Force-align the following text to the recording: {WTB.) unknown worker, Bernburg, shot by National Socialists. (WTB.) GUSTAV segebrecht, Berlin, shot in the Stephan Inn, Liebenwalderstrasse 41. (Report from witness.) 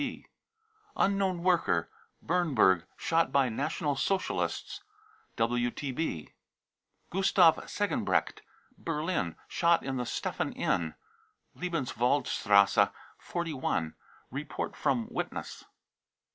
{WTB.) 0.01 0.25
unknown 0.97 1.43
worker, 1.43 1.87
Bernburg, 2.25 2.85
shot 2.97 3.31
by 3.31 3.49
National 3.49 3.95
Socialists. 3.95 4.81
(WTB.) 5.37 6.29
GUSTAV 7.11 7.65
segebrecht, 7.69 8.39
Berlin, 8.79 9.35
shot 9.47 9.83
in 9.83 9.97
the 9.97 10.07
Stephan 10.07 10.53
Inn, 10.53 10.95
Liebenwalderstrasse 11.55 12.91
41. 13.19 13.93
(Report 14.31 14.75
from 14.75 15.05
witness.) 15.11 15.65